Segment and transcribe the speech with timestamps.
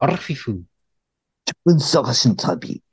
[0.00, 0.52] アラフィフ。
[0.52, 2.84] 自分探しの旅。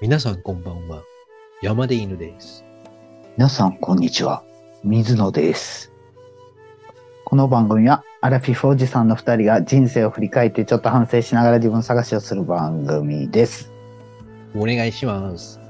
[0.00, 1.02] 皆さんこんばんは。
[1.60, 2.64] 山で犬です。
[3.36, 4.42] 皆さん、こんにちは。
[4.82, 5.92] 水野です。
[7.26, 13.70] この番組は、アラフィフおじさんの二人が人生を振り返ってちょっと反省しながら自分探しをする番組です。
[14.52, 15.60] お願いします。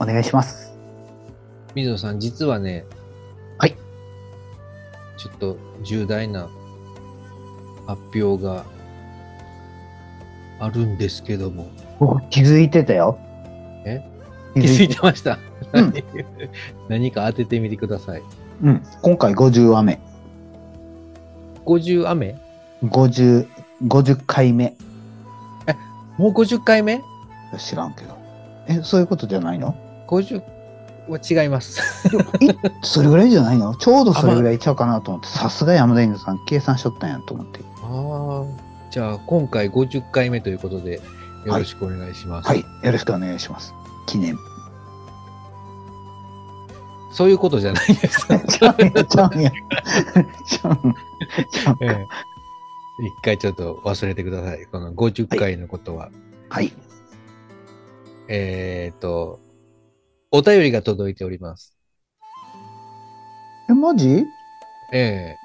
[0.00, 0.72] お願いします。
[1.76, 2.84] 水野さん、実はね、
[3.58, 3.76] はい。
[5.18, 6.50] ちょっと重大な
[7.86, 8.64] 発表が
[10.58, 11.70] あるんですけども。
[12.00, 13.20] 僕気づいてたよ。
[13.84, 14.02] え？
[14.54, 15.38] 気気づいづいててました。
[15.74, 15.94] うん
[16.90, 18.22] 何か当ててみてください。
[18.64, 18.82] うん。
[19.00, 20.09] 今回50話目。
[21.70, 22.36] 50雨
[22.84, 23.46] ？50、
[23.86, 24.74] 50回目。
[26.18, 27.00] もう50回目？
[27.58, 28.16] 知らんけど。
[28.66, 29.76] え、そういうことじゃないの
[30.08, 30.42] ?50
[31.08, 31.80] は違います。
[32.40, 32.50] い
[32.82, 33.74] それぐらいじゃないの？
[33.78, 37.60] ちょうどそれぐらいちゃうかなと思って、さすが山田犬さん計算しとったんやと思って。
[37.84, 38.90] ああ。
[38.90, 42.48] じゃあ、今回50回目ということで、よろしくお願いします。
[42.48, 42.60] はい。
[42.60, 43.72] よろしくお願いします。
[44.06, 44.36] 記念。
[47.12, 48.26] そういうことじゃないです。
[48.48, 49.52] ちゃうんや、ちゃうんや。
[50.46, 50.94] ちゃう
[51.82, 52.06] ええ
[53.02, 54.66] 一回ちょっと忘れてください。
[54.66, 56.10] この50回のことは。
[56.50, 56.72] はい。
[58.28, 59.40] えっ、と、
[60.30, 61.74] お便りが届いております。
[63.70, 64.24] え、マジ？
[64.92, 65.36] ええ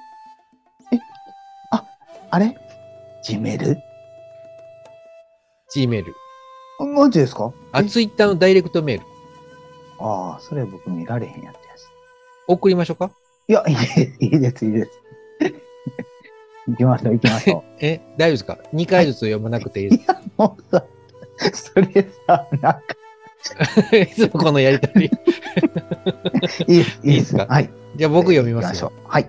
[2.30, 2.54] あれ？
[3.22, 3.78] ジメル
[5.74, 6.04] Gmail。
[6.94, 7.52] マジですか？
[7.72, 9.06] あ、え？Twitter のダイレクトメール。
[9.98, 11.88] ああ、それ僕見られへんやったやつ。
[12.48, 13.10] 送りましょうか？
[13.48, 13.76] いや、いい
[14.38, 14.90] です、いいです。
[16.68, 20.04] 行きましょう、行きましょ え、大丈夫ですか ?2 回ずつ読まなくていいです。
[20.10, 20.14] う。
[20.36, 20.84] もうさ、
[21.52, 22.82] それさ、なんか、
[23.96, 25.10] いつもこのやりとり。
[26.66, 27.46] いいです、いいですか？
[27.48, 27.70] はい。
[27.96, 28.92] じゃあ僕読みますよ。
[29.06, 29.28] はい。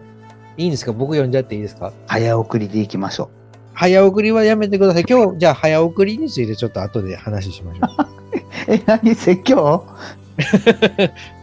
[0.57, 0.91] いいんですか？
[0.94, 1.94] 僕読んじゃっていいですか？
[2.07, 3.29] 早送りで行きましょ
[3.73, 5.06] 早送りはやめてください。
[5.07, 8.03] 今日、じゃあ早送りについてちょっと後で話しましょう。
[8.03, 8.07] う。
[8.73, 9.85] え、何説教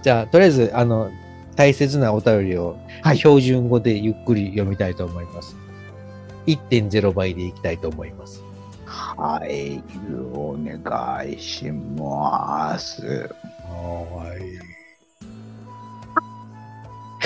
[0.02, 1.10] じゃあ、とりあえず、あの、
[1.56, 3.18] 大切なお便りをはい。
[3.18, 5.56] 標準語でゆっくり読みたいと思います。
[6.46, 8.42] 1.0倍でいきたいと思います。
[8.86, 9.82] はい、
[10.32, 13.30] お願いします。
[13.62, 14.74] はい。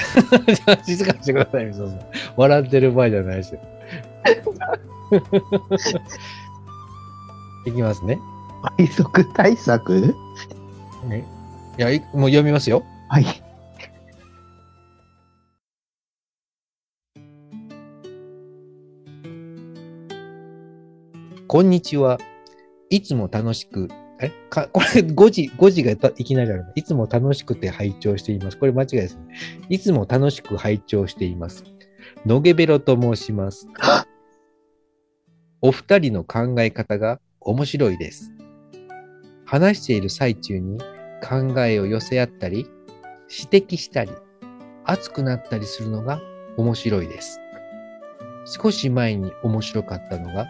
[0.85, 2.01] 静かにしてください、みそさん。
[2.37, 3.61] 笑ってる場合じゃないですよ。
[7.67, 8.19] いきますね。
[8.77, 10.15] 配速対策？
[11.79, 12.83] いや、いもう読みますよ。
[13.09, 13.25] はい。
[21.59, 22.21] こんにちは。
[22.89, 23.89] いつも楽しく、
[24.21, 24.31] え？
[24.49, 26.67] かこれ5時、 5時がいきなりある。
[26.77, 28.57] いつも楽しくて拝聴しています。
[28.57, 29.23] これ間違いですね。
[29.69, 31.65] いつも楽しく拝聴しています。
[32.25, 33.67] のげべろと申します。
[35.61, 38.33] お二人の考え方が面白いです。
[39.45, 40.79] 話している最中に
[41.29, 42.69] 考えを寄せ合ったり、
[43.51, 44.13] 指摘したり、
[44.85, 46.21] 熱くなったりするのが
[46.57, 47.41] 面白いです。
[48.45, 50.47] 少し前に面白かったのが、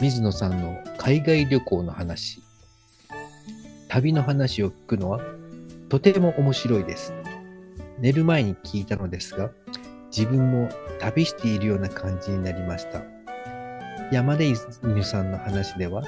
[0.00, 2.40] 水野さんの海外旅行の話。
[3.88, 5.20] 旅の話を聞くのは
[5.88, 7.12] とても面白いです。
[7.98, 9.50] 寝る前に聞いたのですが、
[10.16, 10.68] 自分も
[11.00, 13.02] 旅しているような感じになりました。
[14.12, 16.04] 山で犬さんの話では、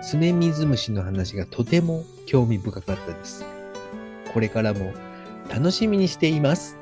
[0.00, 3.44] スメミズムシの話がとても興味深かったです。
[4.32, 4.94] これからも
[5.50, 6.78] 楽しみにしています。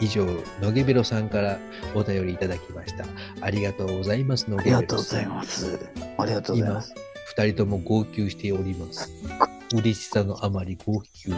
[0.00, 0.26] 以上、
[0.60, 1.58] のげべろさんから
[1.94, 3.04] お便りいただきました。
[3.40, 4.84] ありがとうございます、のあげべろさん。
[4.84, 5.78] りがとうございます。
[6.18, 6.94] ありがとうございます。
[7.26, 9.12] 二人とも号泣しております。
[9.74, 11.30] 嬉しさのあまり号泣。
[11.30, 11.36] 呼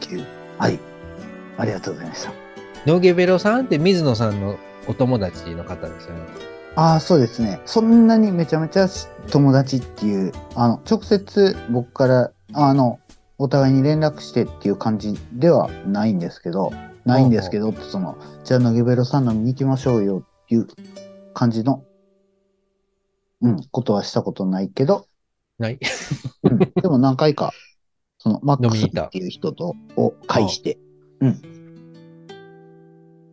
[0.00, 0.24] 吸。
[0.58, 0.78] はい。
[1.58, 2.32] ありがとうございました。
[2.86, 6.20] のげべろさんって水野さんのお友達の方ですよね。
[6.76, 7.60] ああ、そうですね。
[7.66, 8.88] そんなにめちゃめちゃ
[9.30, 13.00] 友達っていう、あの、直接僕から、あの、
[13.38, 16.72] お互いに連絡してっていう感じではないんですけど、
[17.04, 20.66] ないんですけど、その、じゃあ、のげべろさん飲みに行きましょうよっていう
[21.34, 21.84] 感じの、
[23.40, 25.06] うん、ことはしたことないけど、
[25.58, 25.78] ない。
[26.44, 27.52] うん、でも何回か、
[28.18, 30.78] その、マックスっていう人と、を介して、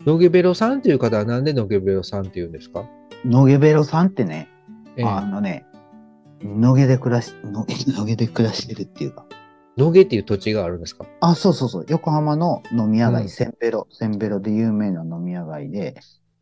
[0.05, 2.85] のげべろさんっていう方はなんでのげべろさんって言うんですか？
[3.25, 4.47] のげべろさんってね、
[4.95, 5.05] ええ。
[5.05, 5.65] あのね、
[6.41, 7.65] のげで暮らし、の
[8.05, 9.25] げで暮らしてるっていうか、
[9.77, 11.05] 野毛っていう土地があるんですか？
[11.21, 11.85] あ、そうそうそう。
[11.87, 15.95] 横浜の飲み屋街、うんセンベロ、センベロで有名な飲み屋街で、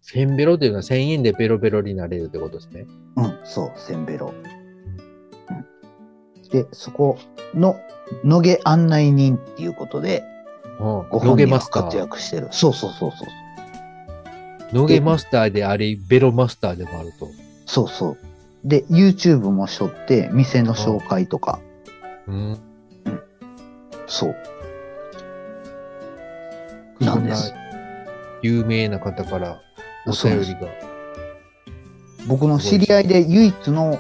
[0.03, 2.85] 1000ベロというのは1000円でベロベロになれるってことですね。
[3.17, 4.33] うん、そう、センベロ。
[4.33, 7.17] うん、で、そこ
[7.53, 7.75] の
[8.23, 10.23] 野毛案内人っていうことで、
[10.79, 11.99] うんご本人が活マスター。
[11.99, 12.47] 躍してる。
[12.51, 13.27] そうそうそうそう。
[14.73, 17.27] 野毛マスターであり、ベロマスターでもあると。
[17.65, 18.17] そうそう。
[18.63, 21.59] で、YouTube もしょって、店の紹介とか、
[22.27, 22.57] うん。
[24.07, 24.35] そう。
[27.03, 27.53] なんです
[28.41, 29.61] 有名な方から
[30.05, 30.67] お便りが。
[32.27, 33.99] 僕の知り合いで唯一の、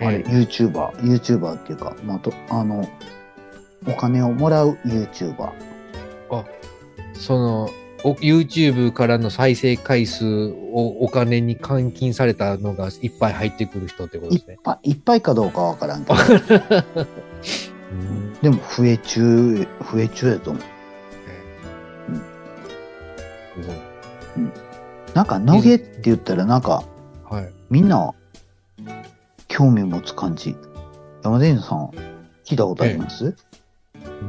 [0.00, 2.88] あれ、ええ YouTuber、YouTuber っていうか、まあ、と、あの、
[3.86, 5.50] お金をもらう YouTuber。
[7.14, 7.70] その、
[8.04, 14.58] お YouTube からの再生回数をお金に換金されたのがいっぱい入ってくる人ってこといっですね。
[14.62, 16.18] ぱい、いっぱいかどうかわからんけど、う
[17.04, 17.31] ん
[18.42, 20.62] でも増え中、増え中やと思う。
[23.62, 23.76] すごい。
[25.14, 26.84] なんか、野毛って言ったら、なんか、
[27.28, 27.52] はい。
[27.70, 28.14] みんな、
[29.48, 30.56] 興味持つ感じ。
[31.22, 31.90] 山田犬さん、
[32.44, 33.36] 聞いたことあります、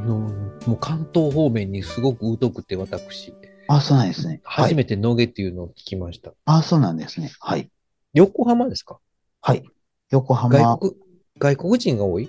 [0.06, 0.18] の
[0.66, 3.34] もう関東方面にすごく疎くて私、
[3.66, 4.40] あ、そうなんですね。
[4.44, 4.64] はい。
[4.64, 6.32] 初めて野毛っていうのを聞きました。
[6.44, 7.32] あ、そうなんですね。
[7.40, 7.70] はい。
[8.12, 8.98] 横浜ですか？
[9.40, 9.64] はい。
[10.10, 10.76] 横浜。
[10.76, 10.94] 外国、
[11.38, 12.28] 外国人が多い？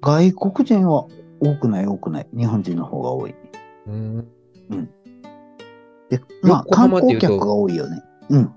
[0.00, 1.06] 外国人は
[1.40, 2.28] 多くない多くない。
[2.36, 3.34] 日本人の方が多い。
[3.86, 4.28] うん。
[6.08, 8.02] で、まあ、横観光客が多いよね。
[8.30, 8.52] うん。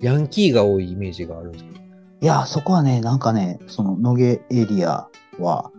[0.00, 1.76] ヤンキーが多いイメージがあるんですけど。
[2.20, 5.08] いや、そこはね、なんかね、その野毛エリア
[5.38, 5.70] は、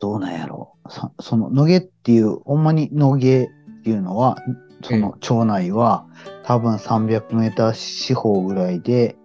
[0.00, 0.90] どうなんやろう。
[0.92, 3.48] さその野毛っていう、ほんまに野毛っ
[3.82, 4.36] ていうのは、
[4.82, 6.06] その町内は
[6.42, 9.16] 多分300メーター四方ぐらいで、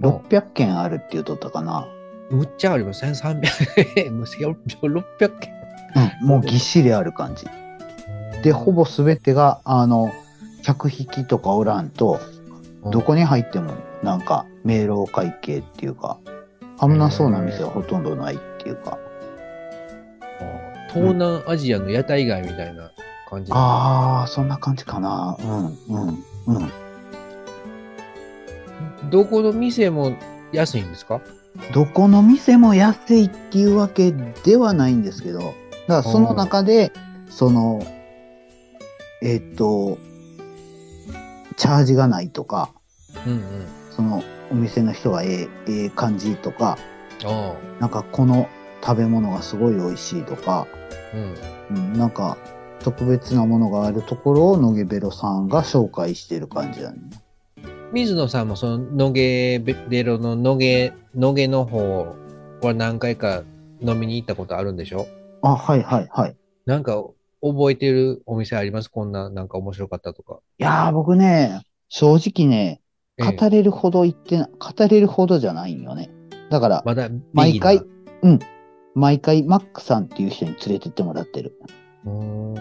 [0.00, 1.86] 600軒あるって言うとったかな。
[2.30, 3.04] むっちゃあります。
[3.04, 5.52] 1300、 もう600件。
[6.20, 7.46] うん、もうぎっしりある感じ。
[8.42, 10.12] で、ほぼすべてが、あの、
[10.62, 12.20] 客引きとかおらんと、
[12.90, 13.72] どこに入っても、
[14.02, 16.18] なんか、迷路会計っていうか、
[16.80, 18.98] 危なそうな店はほとんどないっていうか。
[20.92, 22.90] 東南アジアの屋台街みたいな
[23.28, 23.52] 感じ。
[23.54, 25.36] ああ、そんな感じかな。
[25.42, 26.70] うん、うん、うん。
[29.10, 30.12] どこの店も
[30.52, 31.20] 安いんですか？
[31.72, 34.12] どこの店も安いっていうわけ
[34.44, 35.54] ではないんですけど、だか
[35.86, 36.92] らその中で、
[37.28, 37.82] その、
[39.22, 39.98] えっ、と、
[41.56, 42.70] チャージがないとか、
[43.26, 43.66] うんうん。
[43.90, 46.78] そのお店の人がええ、ええ感じとか、
[47.24, 48.48] あなんかこの
[48.82, 50.66] 食べ物がすごい美味しいとか、
[51.12, 51.16] あ。
[51.70, 51.76] うん。
[51.76, 52.38] うん、なんか
[52.80, 56.98] 特別なものがあるところを野毛ベロさんが紹介してる感じだね。
[57.92, 62.14] 水野さんもその野毛ベロの野毛、野毛の方
[62.62, 63.42] は何回か
[63.80, 65.06] 飲みに行ったことあるんでしょ？
[65.42, 66.36] あ、はいはいはい。
[66.66, 67.02] なんか
[67.40, 68.90] 覚えてるお店あります？
[68.90, 70.40] こんななんか面白かったとか。
[70.58, 72.82] いやー僕ね、正直ね、
[73.16, 76.10] ええ語れるほど言ってな、語れるほどじゃないんよね。
[76.50, 77.80] だから、まだ毎回
[78.22, 78.38] うん。
[78.94, 81.58] 毎回マックさんっていう人に連れてってもらってる。
[82.04, 82.54] うーん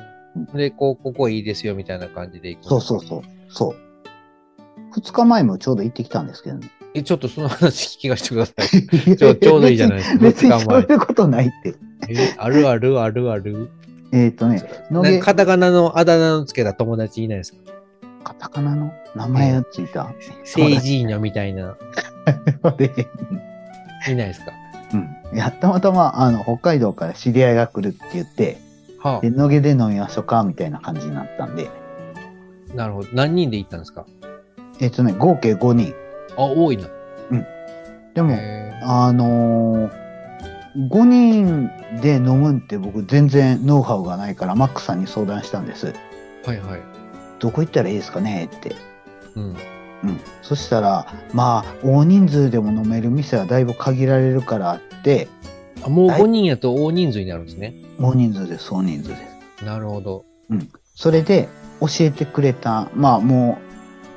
[0.54, 3.22] で、こう、ここいいですよみたいな感じで行くそうそうそう。
[3.50, 3.76] そう。
[4.92, 6.70] 二日前もちょうど行ってきたんですけどね。
[6.94, 8.54] え、ちょっとその話聞かせてくださ
[9.08, 9.16] い。
[9.18, 11.76] ちょちょうどいいじゃないですか 別にそういうことないって。
[12.10, 13.70] え、あるあるあるある。
[14.14, 17.60] えっ、とね、野毛なんか、カタカナのあだ名のつけた友達いないですか？
[18.24, 18.92] カタカナの？
[19.16, 20.12] 名前をついた。
[20.46, 21.76] セイジーニョみたいな、
[22.78, 22.92] で
[24.10, 24.52] いないですか？
[24.94, 25.10] うん。
[25.36, 28.58] いや、たまたま、あの、北海道から知り合いが来るって言って、
[29.00, 31.70] はで、野毛で飲みましょうか、みたいな感じになったんで、
[32.72, 33.10] あ、なるほど。
[33.14, 34.06] 何人で行ったんですか？
[34.80, 35.94] えっ、とね、合計5人。
[36.38, 36.88] あ、多いな。
[38.18, 41.70] でも、へあのー、5人
[42.02, 45.94] で飲むんって僕全然ノウハウがないから、マックさんに相談したんです。
[46.44, 46.82] ーはいはい。
[47.40, 48.76] どこ行ったらいいですかねって。
[49.36, 49.44] うん。
[49.44, 49.56] うん。
[50.42, 55.28] そしたら、まあ、大人数でも飲める店はだいぶ限られるからあって、
[55.84, 57.76] あもうはい5人やと大人数になるんですね。
[58.00, 59.16] 大人数です、大人数で
[59.60, 59.66] す。
[59.66, 60.26] なるほど。
[60.96, 63.67] それで教えてくれた、まあもう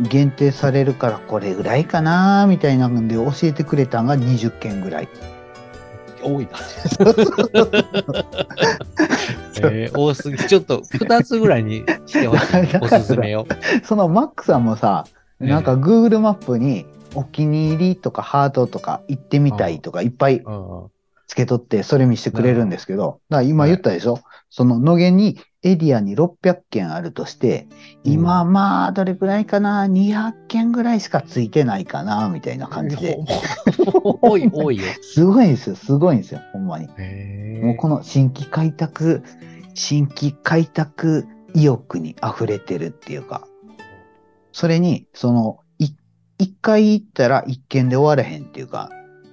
[0.00, 5.08] 限定されるからこれぐらいかなみたいなんで教えてくれたのが20件ぐらい。
[6.22, 6.50] 多いな。
[9.62, 10.38] えー多すぎ。
[10.38, 12.76] ちょっと2つぐらいにしてほしい。
[12.80, 13.46] おすすめを。
[13.84, 15.04] そのマックさんもさ、
[15.40, 20.42] ええなんか Google マップにお気に入りとかハートとか行ってみたいとかいっぱい
[21.30, 24.18] うんうんつけとってそれ見せてくれるんですけど、だから今言ったでしょ、
[24.50, 27.68] その野毛にエリアに600件あるとして、
[28.02, 33.16] 今まあどれぐらいかな、200件ぐらいしかついてないかな、みたいな感じで。
[34.02, 34.82] 多い、多いよ。
[35.02, 36.88] すごいんですよ、すごいんですよ、ほんまに。
[37.62, 39.22] もうこの新規開拓、
[39.74, 43.46] 新規開拓意欲に溢れてるっていうか、
[44.50, 45.92] それに、その、1
[46.38, 48.90] 一回行ったら一軒で終わらへんっていうか、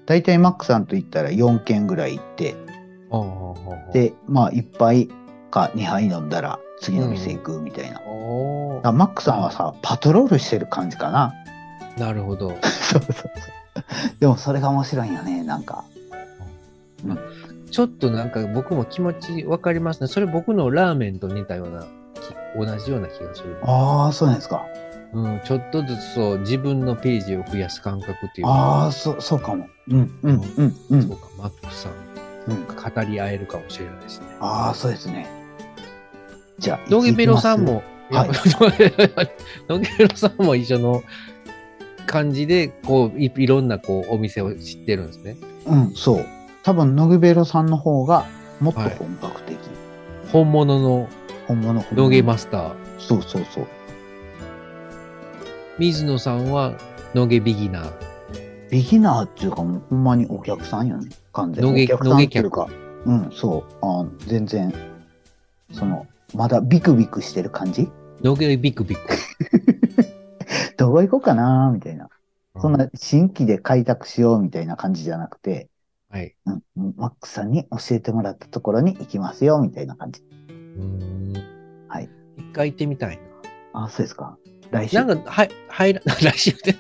[0.08, 2.56] 大体マックさんと行ったら4軒ぐらい行って、
[3.94, 5.10] で、まあ、一杯
[5.52, 8.02] か2杯飲んだら次の店行くみたいな。
[8.02, 11.34] おだからマックさんはさ、パトロールしてる感じかな。
[11.98, 12.50] なるほど。
[12.64, 13.32] そうそうそう。
[14.20, 15.84] でもそれが面白いよね、なんか。
[17.70, 20.08] ちょっとなんか僕も気持ちわかりますね。
[20.08, 21.86] それ僕のラーメンと似たような、き
[22.58, 23.58] 同じような気がする。
[23.64, 24.66] ああ、そうなんですか。
[25.14, 28.52] うん、ちょっとずつそう、自分のページを増やす感覚っていうか。
[28.52, 29.68] ああ、そう、そうかも。
[29.90, 31.08] うん、うん、うん、うん。
[31.08, 31.94] そうか、マックさん、
[32.48, 34.28] うん、語り合えるかもしれないですね。
[34.40, 35.28] ああ、そうですね。
[36.60, 38.26] じゃあ、ノゲベロさんも、はいいや
[39.68, 41.04] ノゲベロさんも一緒の
[42.06, 45.38] 感じで、こうい、いろんなこうお店を知ってるんですね。
[45.66, 46.26] うん、そう。
[46.64, 48.26] 多分、ノグベロさんの方が
[48.60, 49.58] もっとはい本格的。
[50.32, 51.10] 本物の
[51.48, 52.74] 本物、本物ノゲマスター。
[52.98, 53.68] そうそうそう。
[55.80, 56.74] 水野さんは
[57.14, 58.70] ノゲビギナー。
[58.72, 61.10] ビギナーっていうか、もうほんまにお客さんよね。
[61.34, 61.70] 完全に。
[61.70, 62.68] 野毛お客さんっていうか。
[63.06, 63.76] うん、そう。
[63.82, 64.74] あ全然、
[65.72, 67.90] その、まだビクビクしてる感じ？
[68.24, 69.02] ノゲビクビク。
[70.78, 72.10] どこ行こうかなみたいな。
[72.60, 75.70] そんな新規で開拓しようみたいな感じじゃなくて、
[76.10, 76.34] はい。
[76.48, 80.24] うん、マックさんに教えてもらったところに行きますよみたいな感じ。
[80.50, 81.34] うーん。
[81.88, 82.10] はい。
[82.36, 83.20] 一回行ってみたい
[83.74, 84.40] あ、そうですか。
[84.72, 84.98] 来週。
[84.98, 85.06] な。
[85.06, 86.76] なんか、はい、入ら、 来週で。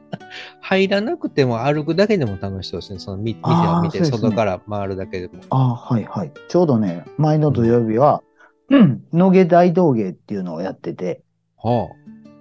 [0.60, 2.98] 入らなくても歩くだけでも楽しそうですね。
[2.98, 5.42] そのみ店を見て、外から回るだけでも。
[5.50, 6.32] あはいはい。
[6.48, 8.22] ちょうどね、前の土曜日は、
[8.70, 11.22] うん、野毛大道芸っていうのをやってて、
[11.56, 11.88] は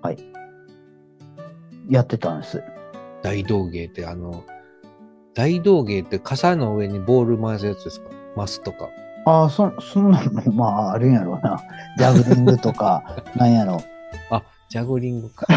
[0.03, 0.12] あ。
[1.89, 2.62] やってたんです。
[3.24, 4.44] 大道芸ってあの、
[5.34, 8.10] 大道芸って傘の上にボール回すやつですか？
[8.36, 8.89] マスとか。
[9.25, 11.62] ああ、そ、そんなの、まあ、あるんやろうな。
[11.98, 13.03] ジャグリングとか、
[13.36, 13.82] なんやろ
[14.29, 15.47] あ、ジャグリングか。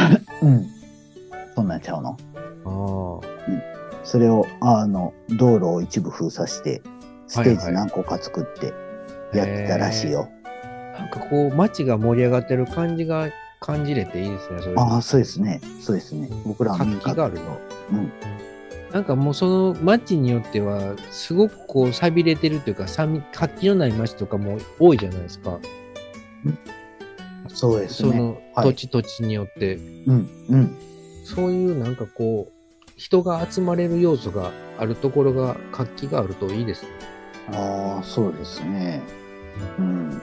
[0.42, 0.46] う。
[0.46, 0.66] うん。
[1.54, 2.16] そんなんちゃうの？
[2.64, 3.30] ああ。
[4.04, 6.82] それを、あの、道路を一部封鎖して、
[7.26, 8.72] ステーはいはいジ何個か作って、
[9.36, 10.28] やってたらしいよ。
[10.98, 13.28] なんかこう、街が盛り上がってる感じが
[13.60, 14.74] 感じれていいですね、それ。
[14.76, 15.60] ああ、そうですね。
[15.80, 16.28] そうですね。
[16.46, 17.58] 僕らは活気があるの。
[17.92, 18.12] うん。
[18.92, 25.58] なんかもうその街によっては、すごくこう、錆びれてるというか、さみ活気のない街とかも多いじゃないですか。
[27.54, 28.10] そうですね。
[28.10, 29.76] そのはい土地土地によって。
[29.76, 30.76] うん、うん。
[31.24, 32.52] そういうなんかこう、
[32.96, 36.90] 人が集まれる要素があるところが、活気があるといいですね。
[37.52, 39.02] ああ、そうですね。
[39.78, 40.20] うん。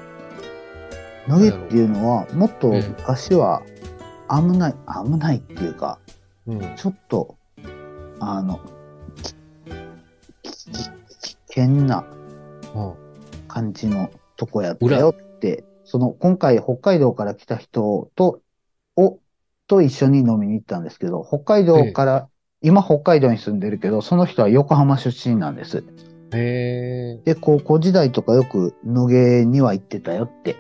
[1.28, 3.64] 野毛っていうのは、もっと昔は
[4.30, 6.00] 危ない、危ないっていうか、
[6.46, 6.76] うん。
[6.76, 7.36] ちょっと、
[8.20, 8.60] あの、
[11.22, 12.06] 危険な
[12.76, 12.94] あ
[13.48, 18.41] 感じのとこやったよって、その、今回北海道から来た人と、
[18.98, 19.20] を、
[19.67, 22.27] と一緒に飲みに行ったんですけど、北海道から、
[22.62, 25.86] 今北海道に住んでるけど、その人は横浜出身なんです。
[26.34, 27.22] へえ。
[27.24, 30.58] で、高校時代とかよく野毛には行ってたよって。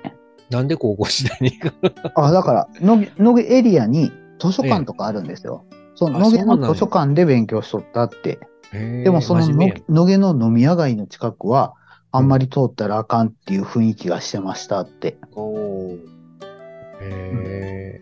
[0.49, 5.65] なんで高校時代に行くあ、だから、野毛、野毛エリアに図書館とかあるんですよ。
[5.95, 8.39] その野毛の図書館で勉強しとったって。
[8.71, 9.45] でもその
[9.89, 11.73] 野毛の飲み屋街の近くは、
[12.17, 15.17] あんまり通ったらあかんっていう雰囲気がしてましたって。
[15.33, 15.97] おー
[16.99, 18.01] へ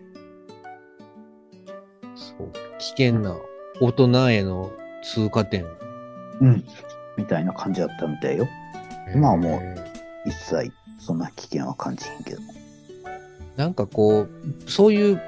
[2.14, 2.50] そう。
[2.78, 3.36] 危険な
[3.78, 5.66] 大人への通過点。
[6.40, 6.64] うん。
[7.18, 8.48] みたいな感じだったみたいよ。
[9.14, 12.40] 今はもう一切、そんな危険は感じへんけど。
[13.56, 14.30] なんかこう、
[14.66, 15.20] そういう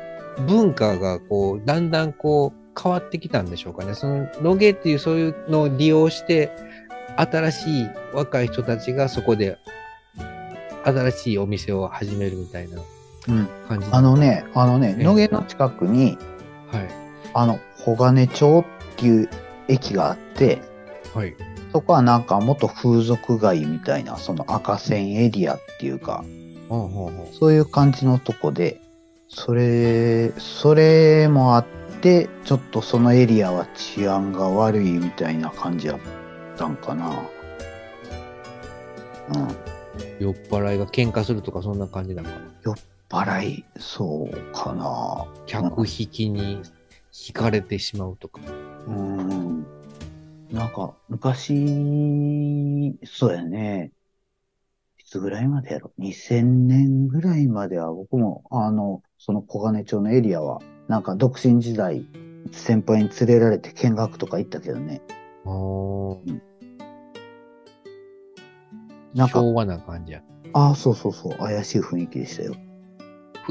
[0.46, 3.92] 文化がこう、だんだんこう、変わってきたんでしょうかね。
[3.92, 6.67] その、野毛っていうそういうのを利用して、
[7.18, 9.58] 新しい若い人たちがそこで、
[10.84, 12.80] 新しいお店を始めるみたいな
[13.28, 13.48] うん。
[13.68, 13.86] 感じ。
[13.90, 16.16] あのね、あのね、ええ野毛の近くに、
[16.70, 16.88] はい。
[17.34, 18.64] あの、小金町っ
[18.96, 19.28] ていう
[19.66, 20.62] 駅があって、
[21.14, 21.34] はい。
[21.72, 26.24] そこはなんか元風俗街みたいな、その赤線エリアっていうか、
[26.68, 28.80] ほうほうほうそういう感じのとこで、
[29.28, 31.66] それ、それもあっ
[32.00, 36.27] て、ちょっとそのエリアは治安が悪いみたいな感じやった
[36.66, 37.28] んかな。
[39.34, 39.68] うん。
[40.18, 42.48] 酔っ払いが喧嘩するとかそんな感じなのかな。
[43.08, 45.26] 払い、そうかな。
[45.46, 46.60] 客引きに
[47.26, 48.40] 引かれてしまうとか。
[48.86, 49.66] うん。
[50.52, 53.92] なんか、昔、そうやね。
[54.98, 62.06] いつぐらいまでやろ ?2000 年ぐらいまでは僕も、あの、その小金町のエリアは、なんか独身時代、
[62.52, 65.00] 先輩に連れられて見学とか行ったけどね。
[65.46, 66.47] あー
[69.18, 70.22] なんか、昭和な感じや。
[70.54, 72.54] ああ、そうそうそう、怪しい雰囲気でしたよ。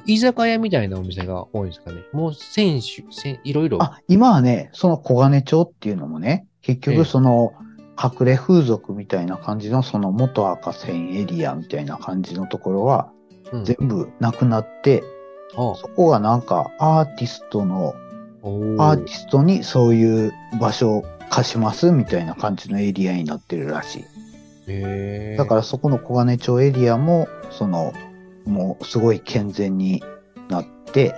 [0.05, 2.01] 居酒屋みたいなお店が多いんですかね。
[2.13, 3.81] もう選手、せいろいろ。
[3.81, 7.53] あ、今はね、その小金町っていうのもね、結ええ局その、
[8.01, 13.11] 隠れ風俗みたいな感じのその元赤線エリアみたいな感じのところは
[13.51, 15.03] うん全部なくなって、
[15.55, 17.95] あそこがなんかアーティストの、
[18.43, 24.05] アーティストにそういう場所を貸しますみたいな感じのエリアになってるらしい。
[24.67, 27.93] へーだからそこの小金町エリアも、その、
[28.45, 30.03] もうすごい健全に
[30.49, 31.15] なって、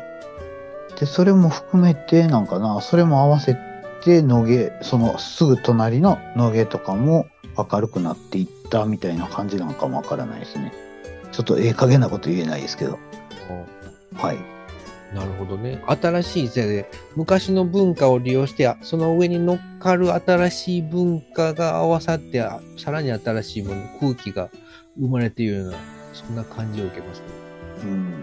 [0.99, 3.55] で、それも含めてなんかな、それも合わせ
[4.03, 7.27] て野毛、そのすぐ隣の野毛とかも
[7.57, 10.73] 明るくなっていったみたいな感じなのかもわからないですね。
[11.31, 12.99] ちょっとええ加減なこと言えないですけど。
[14.15, 14.58] はい。
[15.13, 15.81] なるほどね。
[15.87, 24.49] 新しい世代で、昔の文化を利用して、あその上に乗っかる新しい文化が合わさって、あさらに新しいもの、空気が
[24.99, 25.77] 生まれているような、
[26.13, 27.25] そんな感じを受けますね。
[27.83, 27.89] うん。
[27.89, 28.13] うん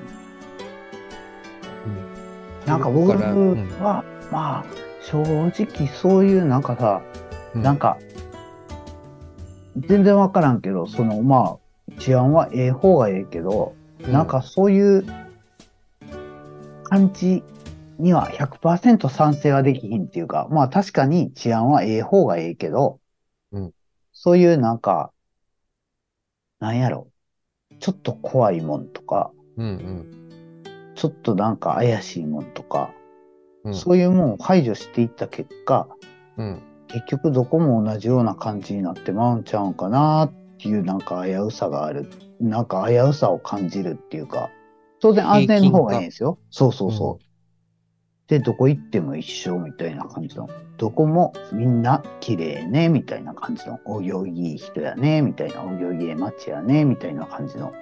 [2.67, 4.65] なんか僕ここからうんは、まあ、
[5.01, 7.01] 正直そういうなんかさ、
[7.55, 7.97] うんなんか、
[9.77, 13.75] 全然わからんけど、その、まあ、治安はええ方がええけど、
[14.09, 15.07] なんかそういう
[16.89, 17.43] 感じ
[17.99, 23.01] には100%賛成はできひんっていうか、まあ確かに治安はええ方がええけど、
[23.53, 23.73] うん。
[24.13, 25.13] そういうなんか、
[26.61, 27.11] なんやろ、
[27.81, 30.93] ちょっと怖いもんとか、うんうん。
[30.95, 32.91] ちょっとなんか怪しいもんとか、
[33.65, 33.75] うん。
[33.75, 35.89] そういうもんを排除していった結果、
[36.37, 36.63] うん。
[36.89, 42.09] 結局どこも同じような感じになってまうんちゃうんかなっていうなんか危うさがある。
[42.41, 44.51] なんか危うさを感じるっていうか、
[45.07, 46.39] 当然安全の方がいいんですよ。
[46.51, 48.29] そうそうそう。
[48.29, 50.51] で、どこ行っても一緒みたいな感じの。
[50.79, 53.79] どこもみんな綺麗ね、みたいな感じの。
[53.85, 55.63] お行儀いい人やね、みたいな。
[55.63, 57.73] お行儀ええ街やね、みたいな感じの。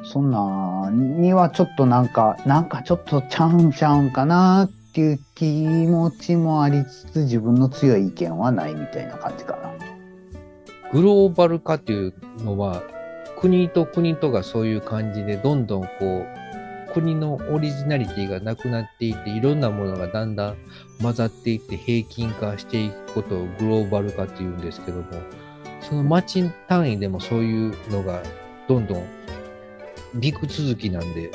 [0.00, 9.74] ん、そんなにはちょっとなんか、なんかちょっとちゃうんちゃうんかなっていう気持ちもありつつ、自分の強い意見はないみたいな感じかな。
[10.94, 12.82] グローバル化っていうのは、
[13.38, 16.24] 国と国とがそういう感じで、どんどんこ
[16.90, 20.56] う、国のオリジナリティがなくなっていって、いろんなものがだんだん
[21.02, 25.04] 混ざっていって平均化していくことをグローバル化っていうんですけども、
[25.80, 28.22] その町単位でもそういうのが
[28.68, 29.06] どんどん
[30.14, 31.30] 陸続きなんで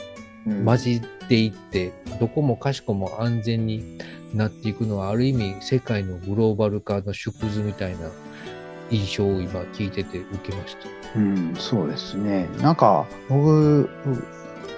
[0.48, 0.66] うん。
[0.66, 4.00] 混じっていって、どこもかしこも安全に
[4.34, 8.10] なっていくのは、ある意味世界のグローバル化の縮図みたいな
[8.92, 11.20] 印象を今聞いてて受けました。
[11.20, 12.48] うん、そうですね。
[12.62, 13.90] なんか、僕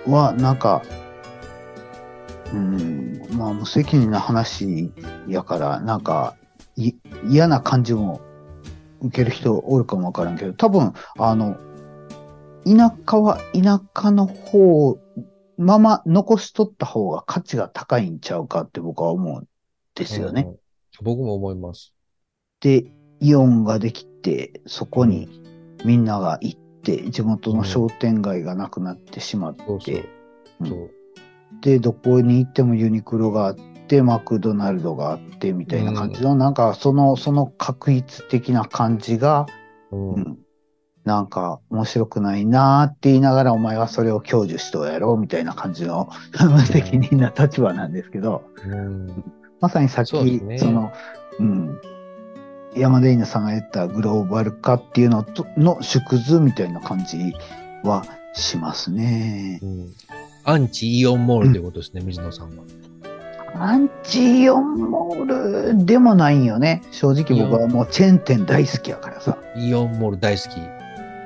[0.08, 0.84] は、なんか、
[2.54, 4.92] うん、まあ、無責任な話
[5.28, 6.36] やから、なんか、
[6.76, 6.94] い
[7.28, 8.22] 嫌な感じも
[9.02, 11.58] 受ける人おるかもわからんけど、多分、あの、
[12.66, 14.98] 田舎は田舎の方、
[15.58, 19.48] まま残しとった方が価値が高いんちゃうかって僕は思うん
[19.96, 20.46] ですよね。
[20.48, 20.64] うん
[21.02, 21.94] 僕も思います。
[22.60, 22.86] で、
[23.24, 25.42] イオンができて、そこに
[25.86, 30.10] みんなが行って、地元の商店街がなくなってしまって、
[31.62, 33.56] で、どこに行ってもユニクロがあっ
[33.88, 39.46] て、マクドナルドがあって、みたいな感じの、なんか、その、その確一的な感じが、
[39.92, 40.14] うん。
[40.16, 40.38] うん、
[41.06, 46.10] なんか、面白くないなーって言いながら、お前はそれを享受しとうやろう、みたいな感じの、
[46.42, 49.24] 無 責任な立場なんですけど、うん。
[49.62, 50.58] まさにさっき、そね。
[50.60, 50.92] の、
[51.40, 51.80] うん、
[52.76, 57.34] 山田稲さんが言ったグローバル化っていうのとの縮図みたいな感じ
[57.84, 59.60] はしますね。
[59.62, 59.94] うん
[60.46, 62.66] アンチイオンモールということですね、水野さんは。
[63.56, 66.82] アンチイオンモールでもないんよね。
[66.92, 69.38] 正直僕はもうチェーン店大好きやからさ。
[69.56, 70.60] イオンモール大好き。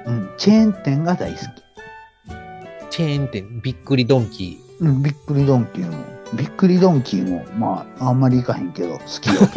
[0.05, 1.43] うん、チェーン店が大好き。
[2.91, 6.16] チェーン店、びっくりドンキうん、びっくりドンキーも。
[6.33, 9.35] びっくりドンキーも、まあ、あんまり行かへんけど、好きよ。
[9.47, 9.53] フ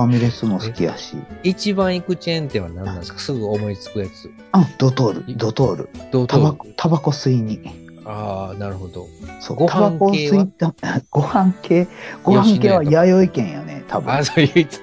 [0.00, 1.14] ァミレスも好きやし。
[1.16, 1.22] ー。
[1.44, 3.18] 一番行くチェーン店は何なんですか？
[3.18, 4.30] すぐ思いつくやつ。
[4.52, 5.88] あ、ドトール、ドトール。
[6.10, 7.60] どうタバコ、タバコ吸いに。
[8.04, 9.06] ああ、なるほど。
[9.40, 10.42] そう、コを系は？
[10.42, 10.74] 吸いた、
[11.10, 11.86] ご飯系、
[12.24, 14.12] ご飯系は弥生県やね、多分。
[14.12, 14.76] あ、そう言って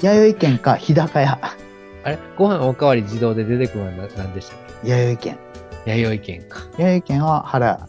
[0.00, 1.38] 弥生県か日高屋。
[2.04, 2.18] あれ？
[2.38, 5.38] ご飯おかわり自動で出てくるのは何でしたっ弥生県。
[5.84, 6.60] け弥生県か。
[6.78, 7.88] 弥生県は腹、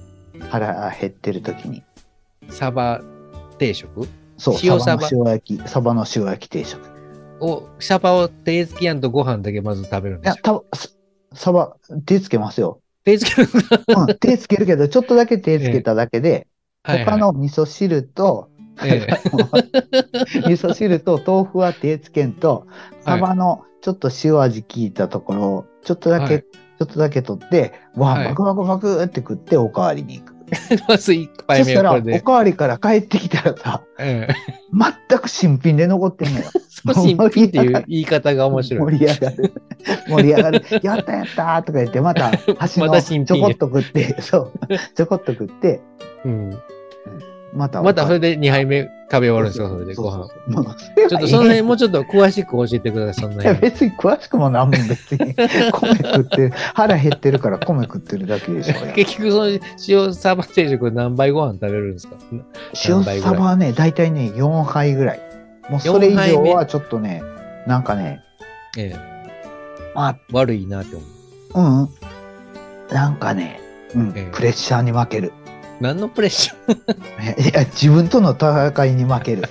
[0.50, 1.84] 腹減ってる時に。
[2.54, 3.02] サバ
[3.58, 4.08] 定食？
[4.38, 5.10] そう、塩サバサバ。
[5.10, 6.80] の塩焼き、サバの塩焼き定食。
[6.86, 6.90] い
[7.40, 10.90] を、サバを手付きやんとご飯だけまず食べるんでやすよ。、たサ
[11.34, 12.82] サバ、手つけますよ。
[13.04, 13.38] 手付き
[13.90, 16.48] のうん、手つけるけど、ちょっとだけ手つけただけで、
[16.84, 18.50] はいはい他の味噌汁と、
[18.84, 19.14] ええ。
[20.48, 22.68] 味噌汁と豆腐は手つけんと、
[23.02, 26.42] サバのちょっと塩味効いたところを、ちょっとだはけい。
[26.42, 28.28] ちょっとだけ取って、わはい。
[28.30, 30.33] バクバクバクって食っておかわりに行く。
[30.88, 32.20] まず一杯そしたら、目はこれで。
[32.20, 34.28] おかわりから帰ってきたらさ、うん。
[35.10, 36.46] 全く新品で残ってんのよ。
[36.94, 38.92] 新品っていう言い方が面白い。
[38.92, 39.54] 盛り上がる。
[40.10, 40.64] 盛り上がる。
[40.82, 44.52] やったやったーとか言って、また 端まのちょこっと食って、そう、
[44.96, 45.82] ちょこっと食って、
[46.26, 46.58] うん。
[47.54, 50.28] またまたそれで2杯目食べ終わるんですか、それでご飯。
[51.10, 53.72] ちょっとその辺もうちょっと詳しく教えてください、そんないや辺。
[53.72, 55.34] 別に詳しくもなんも別に。
[55.72, 62.16] 米食ってる腹減ってるから米食ってるだけでしょ 結局その塩サバ定食何杯ご飯食べるんですか？
[62.88, 65.20] 塩サバはね大体ね4杯ぐらい。
[65.70, 67.22] もうそれ以4杯目上はちょっとね
[67.68, 68.22] なんかね
[68.78, 69.14] ええ。
[69.96, 71.06] あ悪いなって思
[71.56, 71.84] う。
[71.84, 71.90] うん。
[72.96, 73.60] なんかね、
[73.96, 74.14] うん。
[74.16, 74.30] ええ。
[74.34, 75.32] プレッシャーに負ける
[75.84, 77.42] 何のプレッシャー？
[77.52, 79.44] いや自分との戦いに負ける。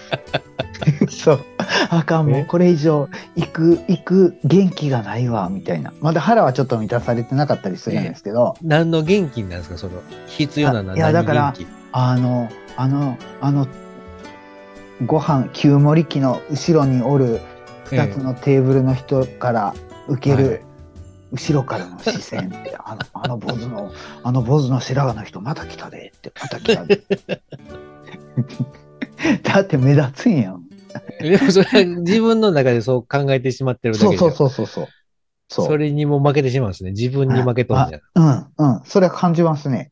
[1.10, 1.40] そう。
[1.90, 2.40] あかんもえ？
[2.42, 5.48] うこれ以上行く行く元気がないわ。
[5.50, 5.92] みたいな。
[6.00, 9.76] まだ腹はちょっと満たされてなかったりするんですけど、何の元気なんですか？
[9.78, 11.54] その必要なのはあいや何だから
[11.92, 13.68] あの、あの、あの、
[15.04, 17.40] ご飯、旧盛り機の後ろにおる
[17.84, 19.74] 二つのテーブルの人から
[20.08, 20.44] 受けはい。
[20.44, 20.62] る、
[21.32, 23.90] 後ろからの視線って、あの、あの坊主の、
[24.22, 27.02] あの坊主の白髪の人、また来たでって、また来たで。
[29.42, 30.62] だって目立つんやん。
[31.20, 34.88] でもそれは自分の中でそう考えてしまってるだけでそうそうそうそう
[35.48, 35.66] そう。
[35.66, 36.90] それにも負けてしまうんですね。
[36.90, 38.26] 自分に負けとんじゃん。
[38.26, 38.82] あうん、うん。
[38.84, 39.91] それは感じますね。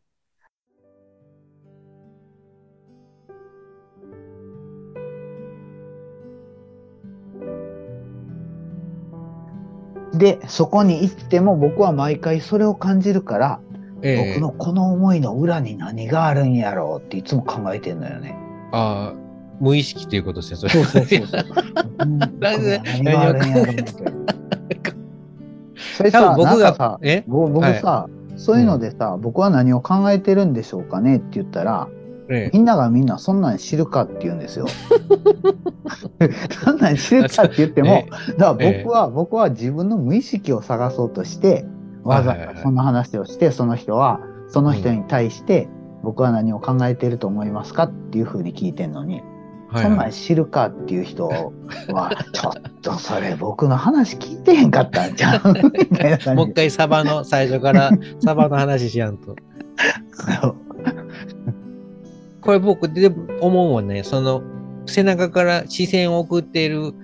[10.21, 13.61] で、そこに行っても僕は毎回それを感じるから、
[14.03, 18.37] ええ僕のこの思いの裏に何があるんやろうっていつも考えてんのよね。
[18.73, 19.15] ああ、
[19.61, 20.73] 無意識ということですね、それ。
[20.73, 21.45] そうそうそう
[22.39, 23.85] 何があるんやろうって。
[25.97, 27.25] それ多さ、分僕がさ、、え？
[27.27, 28.07] ぼ僕さ、
[28.37, 31.89] そういうのでさ、僕は何を考えてるんでしょうかねって言ったら、
[32.31, 32.57] ええ。
[32.57, 34.67] みんながみんなそんなん知るかって言うんですよ。
[36.65, 38.05] そんなん知るかって言っても、
[38.39, 41.67] だから僕は、僕は自分の無意識を探そうとして、
[42.05, 45.69] わざわざその話をして、その人は、その人に対して、
[46.03, 49.23] 僕は何を考えていると思いますかっていうふうに聞いてんのに、
[49.75, 51.45] そんないん知るかっていう人は、
[52.33, 55.41] ちょっとそれ僕の話聞いてへんかったんじゃん
[55.73, 56.39] みたいな感じ。
[56.39, 57.91] もう一回サバの最初から
[58.21, 59.37] サバの話しやんと。
[62.41, 64.43] これ僕で思うもんね、その
[64.87, 66.95] 背中から視線を送っている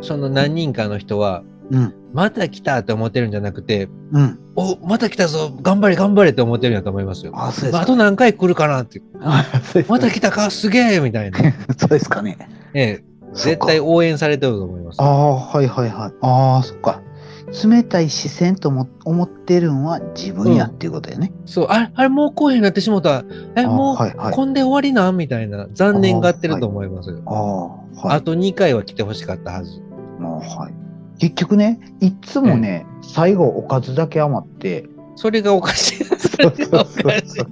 [0.00, 1.94] その何人かの人は、うん。
[2.12, 4.38] また来たって思ってるんじゃなくて、うん。
[4.56, 7.32] お、また来たぞ、頑張れ頑張れって思ってるんやと思いますよ。
[7.34, 7.72] あ、そうですか。
[7.72, 9.00] まああと何回来るかなって。
[9.88, 11.38] また来たか、すげえみたいな。
[11.78, 12.36] そうですかね。
[12.74, 15.00] ええ、絶対応援されてると思います。
[15.00, 16.12] ああ、はいはいはい。
[16.20, 17.00] ああ、そっか。
[17.52, 21.32] 冷たい視線とも思ってるんは自分やっていうことやね。
[21.44, 23.24] そう、あれ、あれもう来へんなってしもた。
[23.56, 24.34] え、あもう、はいはい。
[24.34, 25.16] こんで終わりなん？
[25.16, 27.22] みたいな、残念がってると思いますよ。
[27.26, 28.16] ああ、はい。
[28.16, 29.82] あと2回は来てほしかったはず。
[30.20, 30.74] あはい。
[31.18, 36.04] 結局ね、いっつもね、最後おかずだけ余って、それがおかしい。
[36.18, 37.44] それがおかしい。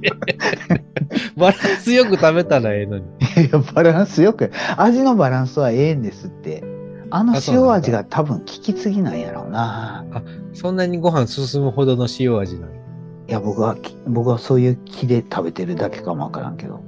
[1.36, 3.04] バランスよく食べたらええのに。
[3.04, 3.08] い
[3.52, 6.64] や、バランスよく、味のバランスはええんですって。
[7.10, 10.04] あの塩味が多分効きすぎなんやろうな。
[10.52, 12.80] そんなにご飯進むほどの塩味なんや
[13.28, 16.82] いや、僕はき、僕はそういう気で食べてるだけかもわからんけど。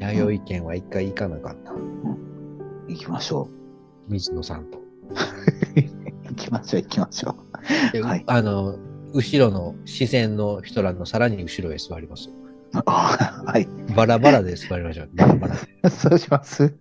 [0.00, 1.72] 弥生県は一回行かなかった。
[2.88, 3.48] 行きましょ
[4.08, 4.78] 水野さんと。
[4.78, 4.82] う。
[6.30, 7.36] 行きましょう、行きましょ
[7.92, 8.76] ではいあの、
[9.12, 12.28] 後ろの視線の人らのさらに後ろへ座ります。
[12.28, 12.32] う。
[12.86, 13.68] あはい。
[13.94, 15.10] バラバラで座りましょう。
[15.14, 15.90] バラバラで。
[15.90, 16.74] そうします。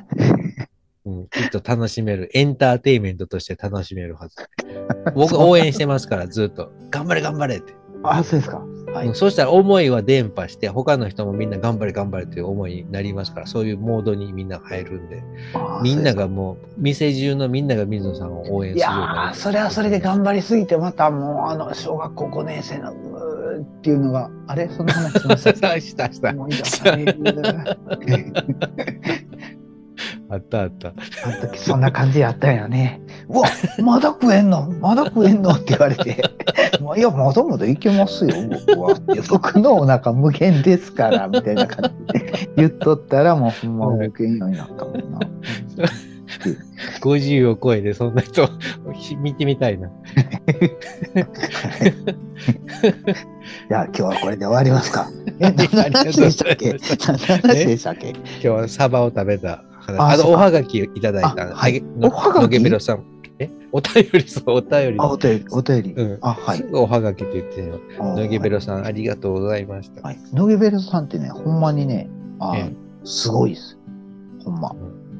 [1.04, 2.30] うん、きっと楽しめる。
[2.32, 4.36] エンターテインメントとして楽しめるはず。
[5.14, 6.70] 僕応援してますから、ずっと。
[6.90, 7.74] 頑張れ頑張れって。
[8.04, 8.62] あ、そうですか。
[8.92, 9.14] はいうん。
[9.14, 15.22] そうしたら思いは伝播して、他の人もみんな頑張れ頑張れという思いになりますから、そういうモードにみんな入るんで、
[15.54, 22.94] あみんながもう、店中のみんなが水野さんを応援でするようになるやー、それはそれで頑張りすぎて、またもう、あの、小学校5年生の、っ
[23.82, 24.68] ていうのが、あれ？
[24.68, 26.32] そんな話しましたしたした。
[30.32, 30.88] あったあった。
[30.88, 30.92] あ
[31.28, 33.02] の時そんな感じやったんやね。
[33.28, 33.44] うわ、
[33.84, 34.70] まだ食えんの？
[34.80, 35.50] まだ食えんの？
[35.50, 36.22] って言われて。
[36.82, 38.34] まあいや、まだまだいけますよ、
[38.66, 38.94] 僕は。
[39.28, 45.00] 僕のお腹無限ですから、みたいな感じで言っとったら、もうほんま無限ようになったもんな。
[47.02, 48.48] 50を超えてそんな人
[48.94, 49.90] ひ見てみたいな。
[53.68, 55.10] じゃあ今日はこれで終わりますか。
[55.40, 56.70] え、何の話でしたっけ？
[57.06, 58.08] 何の話でしたっけ？
[58.10, 59.71] 今日はサバを食べた話。
[59.86, 61.28] あそうかあと、おはがきいただいた。
[61.50, 62.42] あはいのおはがき？
[62.42, 63.04] のげべろさん。
[63.38, 63.50] え？
[63.72, 64.96] お便り、そう、お便り。
[64.98, 65.92] あ、お便り、お便り。
[65.94, 66.18] うん。
[66.20, 66.62] あ、はいす。
[66.64, 68.12] ぐおはがきって言ってるの。
[68.12, 70.02] あ野毛ベロさん、ありがとうございました。
[70.02, 70.18] はい。
[70.32, 72.72] 野毛ベルさんってね、ほんまにね、あ、え
[73.04, 73.78] すごいです。
[74.44, 74.74] ほんま。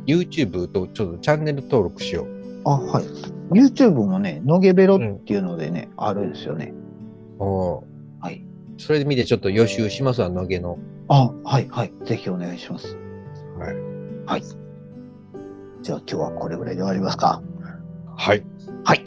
[0.06, 2.26] YouTube とちょっとチャンネル登録しよう。
[2.64, 3.04] あ、はい。
[3.52, 6.74] YouTube もね、野毛ベロっていうのでね、あるんですよね。
[7.38, 7.82] おー
[8.20, 8.44] はい。
[8.78, 10.78] それで見てちょっと予習しますわ、野毛の。
[11.08, 11.92] あ、はい、はい。
[12.04, 12.96] ぜひお願いします。
[13.58, 13.91] はい。
[14.26, 14.42] はい。
[15.82, 17.42] じゃあ今日はこれぐらいで終わりますか。
[18.16, 18.44] はい。
[18.84, 19.04] はい。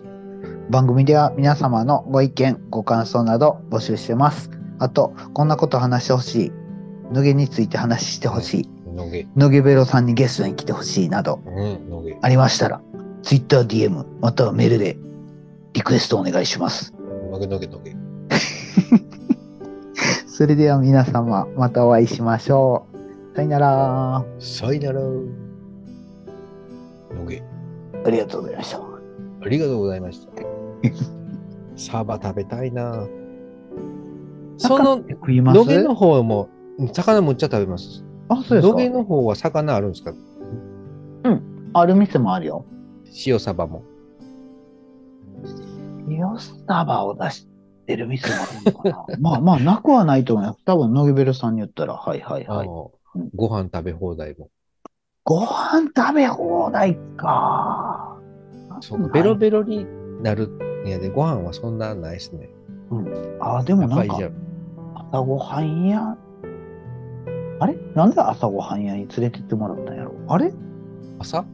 [0.69, 4.49] 番組では皆様のご意見、ご感想など募集してます。
[4.79, 6.51] あと、こんなこと話してほしい。
[7.13, 8.69] 野毛について話してほしい。
[8.93, 9.27] 野毛。
[9.35, 11.39] 野毛ベロさんにゲストに来てほしいなど。
[12.21, 12.81] ありましたら、
[13.21, 14.97] Twitter、DM、またはメールで
[15.73, 16.93] リクエストお願いします。
[17.31, 17.95] 野毛、野毛、野毛。
[20.27, 22.94] それでは皆様、またお会いしましょう。
[23.35, 24.25] さよなら。
[24.39, 25.01] さよなら。
[27.19, 27.43] 野毛。
[28.05, 28.79] ありがとうございました。
[28.79, 30.31] ありがとうございました。
[31.75, 33.07] サバ食べたいな。
[34.57, 36.47] その、野毛の方も、
[36.93, 38.05] 魚むっちゃ食べます。
[38.29, 38.97] あ、そうです野毛か。
[38.97, 40.13] の方は魚あるんですか？
[41.73, 42.65] ある店もあるよ。
[43.27, 43.83] 塩サバも。
[46.07, 47.47] ヨスタバを出し
[47.85, 49.05] てる店もあるのかな。
[49.19, 50.63] まあまあ、なくはないと思います。
[50.63, 52.69] 多分、野毛ベルさんに言ったら、はいはいはい。
[53.35, 54.49] ご飯食べ放題も。
[55.23, 58.19] ご飯食べ放題か。
[58.81, 59.85] そうかベロベロに
[60.21, 60.49] なる
[60.83, 62.49] んやで、ご飯はそんなないですね。
[63.39, 64.19] あ、でもなんか
[65.11, 66.17] 朝ごはん屋、
[67.59, 67.77] あれ？
[67.95, 70.13] なんで朝ごはん屋に連れてってもらったんやろ？
[70.27, 70.53] あれ？
[71.19, 71.45] 朝？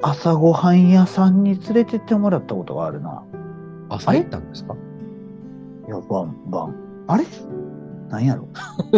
[0.00, 3.22] 朝ごはん屋さんに連れてってもらったことがあるな。
[3.90, 4.74] 朝行ったんですか？
[5.86, 6.74] いや、晩、晩。
[7.06, 7.24] あれ？
[8.08, 8.48] なんやろ？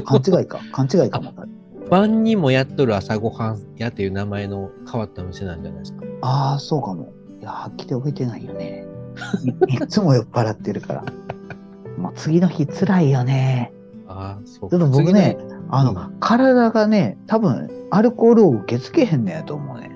[0.05, 0.61] 勘違いか？
[0.72, 1.33] 勘違いかも。
[1.90, 6.05] 晩にもやっとる朝ごはん屋っていう名前の変わった店なんじゃないですか。
[6.22, 7.12] ああ、そうかも。
[7.40, 8.87] いや、はっきり覚えてないよね。
[9.68, 11.05] い いつも酔っ払ってるから。
[11.98, 13.72] もう次の日辛いよね。
[14.07, 15.37] ああ、そうちょっと僕ね、
[15.68, 19.90] あの、うん体がね、多分、アルコールを受け付けへんねやと思うね。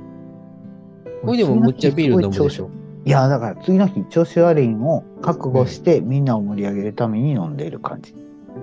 [1.24, 2.70] これでもむっちゃビール飲むでしょ。
[3.04, 8.14] いや、だから次の日調子悪いんを覚悟して、みんなを盛り上げるために飲んでいる感じ。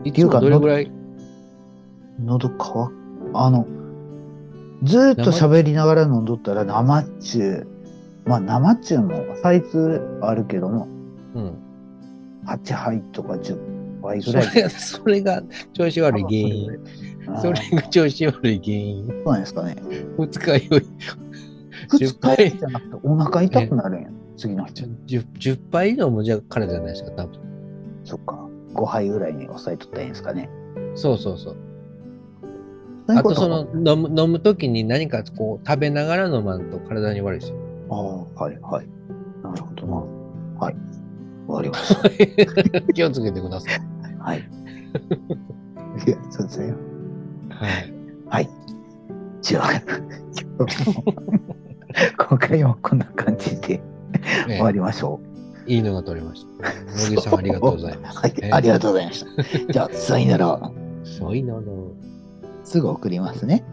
[0.04, 0.92] いつもどれぐらい？
[2.24, 3.01] 喉乾く。
[3.34, 3.68] あの、
[4.84, 7.68] ずーっと喋りながら飲んどったら生中。
[8.26, 10.88] まあ生中もサイズあるけども、
[11.36, 11.58] うん。
[12.46, 14.56] 8杯とか10杯ぐそらい。
[14.56, 16.70] れ、それが調子悪い原因。
[17.42, 19.08] それが調子悪い原因。
[19.08, 19.76] そうなんですかね。
[20.18, 20.88] 二日酔い。
[21.94, 24.10] 二10日酔いじゃなくてお腹痛くなるんや。
[24.38, 24.74] 次の日。
[25.08, 27.40] 10, 10杯飲むじゃからじゃないですか、多分。
[28.04, 28.48] そっか。
[28.74, 30.50] 5杯ぐらいに抑えとったらいいんですかね。
[30.96, 31.58] そうそうそう。
[33.08, 37.58] そういうことあその飲む飲む時に何かこう食べながら飲まんと体に悪いですよ。
[37.90, 38.88] ああ、はいはい。
[39.44, 39.96] なるほどな。
[40.60, 40.76] はい。
[41.48, 42.94] 終わりました。
[42.94, 43.80] 気をつけてください。
[44.20, 44.40] はい。
[46.08, 46.76] いや、そうですよ。
[47.50, 47.94] はい。
[48.28, 48.50] はい。
[49.42, 49.70] じゃあ、
[52.28, 53.82] 今回もこんな感じで
[54.48, 55.20] え終わりましょ
[55.68, 57.10] いいのが取れました。
[57.10, 58.20] 野木さんありがとうございます。
[58.20, 59.26] はい、ええありがとうございまし
[59.68, 59.74] た。
[59.74, 60.72] じゃあ、さよなら。
[61.04, 61.92] そういうのの。
[62.64, 63.64] すぐ送りますね。